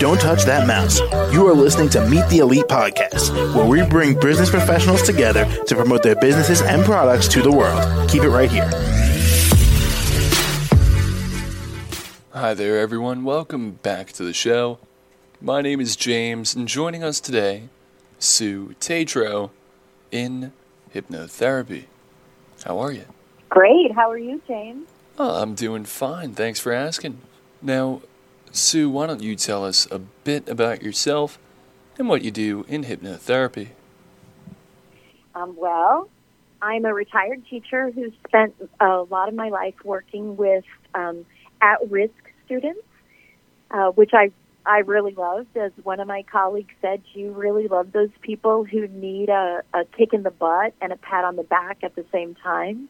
Don't 0.00 0.20
touch 0.20 0.44
that 0.44 0.66
mouse. 0.66 0.98
You 1.32 1.46
are 1.46 1.54
listening 1.54 1.88
to 1.90 2.04
Meet 2.08 2.28
the 2.28 2.38
Elite 2.38 2.64
podcast, 2.64 3.54
where 3.54 3.64
we 3.64 3.82
bring 3.88 4.18
business 4.18 4.50
professionals 4.50 5.02
together 5.02 5.44
to 5.66 5.76
promote 5.76 6.02
their 6.02 6.16
businesses 6.16 6.62
and 6.62 6.84
products 6.84 7.28
to 7.28 7.42
the 7.42 7.52
world. 7.52 8.10
Keep 8.10 8.24
it 8.24 8.30
right 8.30 8.50
here. 8.50 8.68
Hi 12.32 12.54
there, 12.54 12.80
everyone. 12.80 13.22
Welcome 13.22 13.78
back 13.82 14.10
to 14.14 14.24
the 14.24 14.32
show. 14.32 14.80
My 15.40 15.62
name 15.62 15.80
is 15.80 15.94
James, 15.94 16.56
and 16.56 16.66
joining 16.66 17.04
us 17.04 17.20
today, 17.20 17.68
Sue 18.18 18.74
Tatro 18.80 19.52
in 20.10 20.52
hypnotherapy. 20.92 21.84
How 22.64 22.80
are 22.80 22.90
you? 22.90 23.04
Great. 23.48 23.92
How 23.92 24.10
are 24.10 24.18
you, 24.18 24.42
James? 24.48 24.88
Oh, 25.16 25.40
I'm 25.42 25.54
doing 25.54 25.84
fine. 25.84 26.34
Thanks 26.34 26.58
for 26.58 26.72
asking. 26.72 27.18
Now, 27.62 28.02
Sue, 28.50 28.90
why 28.90 29.06
don't 29.06 29.22
you 29.22 29.36
tell 29.36 29.64
us 29.64 29.86
a 29.90 30.00
bit 30.00 30.48
about 30.48 30.82
yourself 30.82 31.38
and 31.98 32.08
what 32.08 32.22
you 32.22 32.30
do 32.30 32.64
in 32.68 32.84
hypnotherapy? 32.84 33.68
Um, 35.34 35.54
well, 35.56 36.08
I'm 36.60 36.84
a 36.84 36.92
retired 36.92 37.44
teacher 37.48 37.90
who 37.90 38.12
spent 38.26 38.54
a 38.80 39.02
lot 39.08 39.28
of 39.28 39.34
my 39.34 39.50
life 39.50 39.74
working 39.84 40.36
with 40.36 40.64
um, 40.94 41.24
at-risk 41.60 42.14
students, 42.46 42.82
uh, 43.70 43.90
which 43.90 44.10
I 44.12 44.32
I 44.66 44.78
really 44.78 45.14
loved. 45.14 45.56
As 45.56 45.72
one 45.82 46.00
of 46.00 46.08
my 46.08 46.22
colleagues 46.22 46.72
said, 46.80 47.02
you 47.12 47.32
really 47.32 47.68
love 47.68 47.92
those 47.92 48.08
people 48.22 48.64
who 48.64 48.88
need 48.88 49.28
a, 49.28 49.62
a 49.74 49.84
kick 49.84 50.14
in 50.14 50.22
the 50.22 50.30
butt 50.30 50.72
and 50.80 50.90
a 50.90 50.96
pat 50.96 51.24
on 51.24 51.36
the 51.36 51.42
back 51.42 51.78
at 51.82 51.94
the 51.94 52.04
same 52.10 52.34
time. 52.34 52.88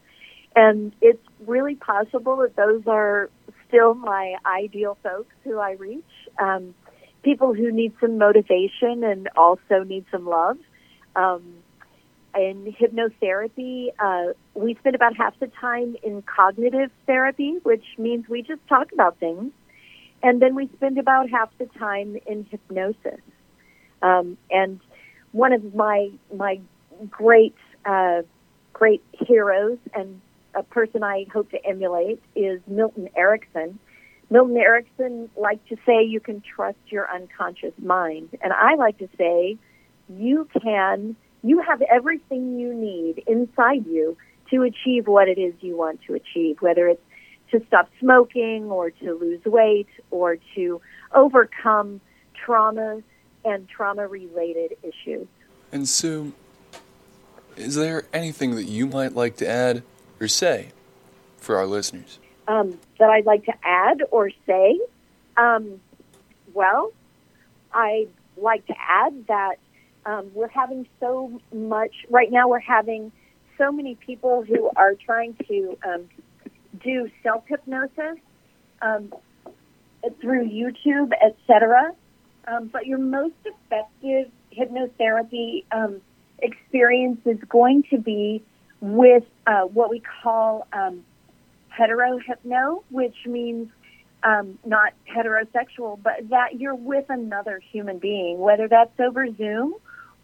And 0.57 0.93
it's 1.01 1.23
really 1.47 1.75
possible 1.75 2.37
that 2.37 2.57
those 2.57 2.83
are 2.87 3.29
still 3.67 3.95
my 3.95 4.37
ideal 4.47 4.97
folks 5.03 5.35
who 5.43 5.59
I 5.59 5.73
reach. 5.73 6.05
Um, 6.39 6.75
people 7.23 7.55
who 7.55 7.73
need 7.73 7.93
some 8.01 8.19
motivation 8.19 9.03
and 9.03 9.29
also 9.37 9.83
need 9.85 10.05
some 10.13 10.27
love. 10.27 10.59
Um, 11.17 11.43
in 12.37 12.75
hypnotherapy, 12.81 13.89
uh, 13.99 14.33
we 14.55 14.75
spend 14.75 14.95
about 14.95 15.17
half 15.17 15.39
the 15.39 15.47
time 15.61 15.97
in 16.03 16.23
cognitive 16.23 16.91
therapy, 17.07 17.59
which 17.63 17.85
means 17.97 18.29
we 18.29 18.43
just 18.43 18.61
talk 18.69 18.93
about 18.93 19.19
things. 19.19 19.53
And 20.23 20.41
then 20.41 20.55
we 20.55 20.69
spend 20.77 20.99
about 20.99 21.31
half 21.31 21.51
the 21.59 21.67
time 21.79 22.17
in 22.27 22.47
hypnosis. 22.51 23.21
Um, 24.03 24.37
and 24.51 24.81
one 25.33 25.53
of 25.53 25.75
my 25.75 26.11
my 26.35 26.61
great 27.11 27.55
uh, 27.85 28.23
great 28.73 29.03
heroes 29.13 29.79
and 29.95 30.21
a 30.55 30.63
person 30.63 31.03
I 31.03 31.27
hope 31.33 31.51
to 31.51 31.65
emulate 31.65 32.23
is 32.35 32.61
Milton 32.67 33.09
Erickson. 33.17 33.79
Milton 34.31 34.57
Erickson 34.57 35.29
liked 35.37 35.69
to 35.69 35.77
say 35.87 36.03
you 36.05 36.21
can 36.21 36.43
trust 36.43 36.79
your 36.87 37.11
unconscious 37.11 37.75
mind, 37.83 38.31
and 38.43 38.53
I 38.53 38.75
like 38.75 38.99
to 38.99 39.09
say 39.19 39.59
you 40.09 40.49
can. 40.61 41.17
You 41.43 41.61
have 41.61 41.83
everything 41.83 42.59
you 42.59 42.73
need 42.75 43.23
inside 43.27 43.87
you 43.87 44.17
to 44.51 44.63
achieve 44.63 45.07
what 45.07 45.29
it 45.29 45.39
is 45.39 45.53
you 45.61 45.77
want 45.77 46.01
to 46.07 46.15
achieve, 46.15 46.57
whether 46.61 46.89
it's 46.89 47.03
to 47.51 47.63
stop 47.67 47.91
smoking 48.01 48.65
or 48.65 48.91
to 48.91 49.15
lose 49.15 49.45
weight 49.45 49.89
or 50.11 50.39
to 50.55 50.81
overcome 51.15 52.01
trauma 52.35 53.03
and 53.45 53.69
trauma 53.69 54.09
related 54.09 54.77
issues. 54.83 55.27
And 55.71 55.89
Sue, 55.89 56.33
is 57.57 57.75
there 57.75 58.05
anything 58.13 58.55
that 58.55 58.65
you 58.65 58.87
might 58.87 59.15
like 59.15 59.37
to 59.37 59.47
add 59.47 59.83
or 60.21 60.29
say 60.29 60.69
for 61.39 61.57
our 61.57 61.67
listeners? 61.67 62.19
Um, 62.47 62.79
that 62.99 63.11
I'd 63.11 63.27
like 63.27 63.45
to 63.47 63.55
add 63.63 64.03
or 64.11 64.31
say? 64.47 64.79
Um, 65.37 65.81
well, 66.53 66.93
I'd 67.73 68.09
like 68.37 68.67
to 68.67 68.75
add 68.79 69.27
that 69.29 69.57
um, 70.07 70.31
we're 70.35 70.49
having 70.49 70.87
so 71.01 71.41
much, 71.53 71.93
right 72.11 72.31
now, 72.31 72.49
we're 72.49 72.59
having 72.59 73.11
so 73.57 73.73
many 73.73 73.95
people 73.95 74.43
who 74.43 74.71
are 74.77 74.95
trying 74.95 75.37
to 75.49 75.79
um, 75.87 76.09
do 76.83 77.11
self 77.23 77.45
hypnosis 77.47 78.19
um, 78.83 79.13
through 80.21 80.49
YouTube, 80.49 81.13
etc. 81.23 81.93
Um, 82.47 82.69
but 82.69 82.87
your 82.87 82.99
most 82.99 83.35
effective 83.45 84.31
hypnotherapy 84.57 85.65
experience 86.41 87.21
is 87.25 87.39
going 87.49 87.85
to 87.91 87.99
be 87.99 88.43
with 88.85 89.25
uh, 89.47 89.63
what 89.63 89.89
we 89.89 90.03
call 90.23 90.67
um, 90.75 91.03
heterohypno, 91.73 92.83
which 92.91 93.17
means 93.25 93.71
um, 94.23 94.59
not 94.67 94.93
heterosexual, 95.11 95.99
but 96.03 96.29
that 96.29 96.61
you're 96.61 96.75
with 96.75 97.07
another 97.09 97.59
human 97.73 97.99
being, 97.99 98.39
whether 98.39 98.69
that's 98.69 98.93
over 99.01 99.27
Zoom 99.37 99.75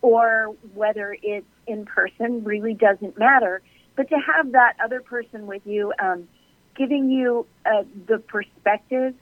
or 0.02 0.54
whether 0.74 1.16
it's 1.22 1.46
in 1.66 1.86
person, 1.86 2.44
really 2.44 2.74
doesn't 2.74 3.18
matter. 3.18 3.62
But 3.96 4.10
to 4.10 4.16
have 4.16 4.52
that 4.52 4.74
other 4.82 5.00
person 5.00 5.46
with 5.46 5.62
you, 5.64 5.94
um, 5.98 6.28
giving 6.76 7.10
you 7.10 7.46
uh, 7.64 7.84
the 8.08 8.18
perspective 8.18 9.14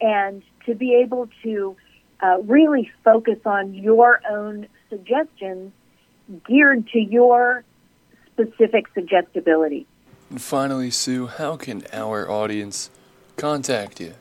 and 0.00 0.42
to 0.64 0.74
be 0.74 0.94
able 0.94 1.28
to 1.42 1.76
uh, 2.22 2.38
really 2.44 2.90
focus 3.04 3.38
on 3.44 3.74
your 3.74 4.22
own 4.30 4.68
suggestions 4.88 5.72
geared 6.46 6.88
to 6.88 6.98
your 6.98 7.62
specific 8.36 8.86
suggestibility. 8.94 9.86
And 10.30 10.42
finally, 10.42 10.90
Sue, 10.90 11.26
how 11.26 11.56
can 11.56 11.84
our 11.92 12.30
audience 12.30 12.90
contact 13.36 14.00
you? 14.00 14.14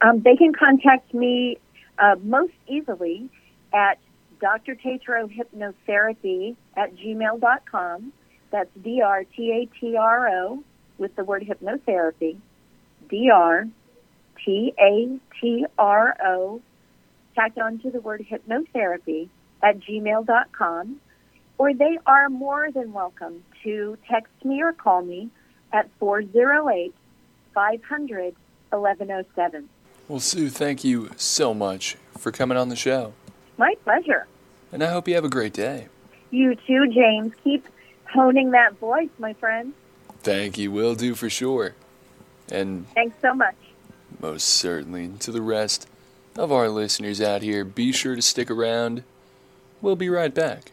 Um, 0.00 0.22
they 0.22 0.36
can 0.36 0.52
contact 0.52 1.12
me 1.12 1.58
uh, 1.98 2.16
most 2.22 2.54
easily 2.66 3.28
at 3.74 3.98
Dr. 4.40 4.74
Tatro 4.74 5.28
Hypnotherapy 5.28 6.56
at 6.76 6.96
gmail.com. 6.96 8.12
That's 8.50 8.70
D 8.82 9.02
R 9.02 9.24
T 9.24 9.52
A 9.52 9.78
T 9.78 9.96
R 9.96 10.28
O 10.28 10.64
with 10.98 11.14
the 11.16 11.24
word 11.24 11.46
hypnotherapy. 11.46 12.36
D 13.08 13.30
R 13.32 13.66
T 14.44 14.72
A 14.78 15.18
T 15.40 15.66
R 15.78 16.16
O 16.24 16.60
tacked 17.34 17.58
onto 17.58 17.90
the 17.90 18.00
word 18.00 18.24
hypnotherapy 18.28 19.28
at 19.62 19.78
gmail.com 19.80 21.00
or 21.60 21.74
they 21.74 21.98
are 22.06 22.30
more 22.30 22.70
than 22.70 22.90
welcome 22.90 23.44
to 23.62 23.98
text 24.08 24.32
me 24.42 24.62
or 24.62 24.72
call 24.72 25.02
me 25.02 25.28
at 25.74 25.90
408 25.98 26.94
500 27.52 28.34
1107. 28.70 29.68
Well, 30.08 30.20
Sue, 30.20 30.48
thank 30.48 30.84
you 30.84 31.10
so 31.16 31.52
much 31.52 31.98
for 32.16 32.32
coming 32.32 32.56
on 32.56 32.70
the 32.70 32.76
show. 32.76 33.12
My 33.58 33.74
pleasure. 33.84 34.26
And 34.72 34.82
I 34.82 34.88
hope 34.88 35.06
you 35.06 35.14
have 35.16 35.24
a 35.26 35.28
great 35.28 35.52
day. 35.52 35.88
You 36.30 36.54
too, 36.54 36.88
James. 36.88 37.34
Keep 37.44 37.66
honing 38.10 38.52
that 38.52 38.78
voice, 38.78 39.10
my 39.18 39.34
friend. 39.34 39.74
Thank 40.22 40.56
you, 40.56 40.72
will 40.72 40.94
do 40.94 41.14
for 41.14 41.28
sure. 41.28 41.74
And 42.50 42.88
thanks 42.94 43.16
so 43.20 43.34
much. 43.34 43.56
Most 44.18 44.44
certainly. 44.44 45.04
And 45.04 45.20
To 45.20 45.30
the 45.30 45.42
rest 45.42 45.86
of 46.36 46.50
our 46.50 46.70
listeners 46.70 47.20
out 47.20 47.42
here, 47.42 47.66
be 47.66 47.92
sure 47.92 48.16
to 48.16 48.22
stick 48.22 48.50
around. 48.50 49.02
We'll 49.82 49.94
be 49.96 50.08
right 50.08 50.34
back. 50.34 50.72